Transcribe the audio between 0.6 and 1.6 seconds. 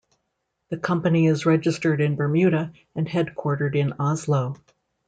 The company is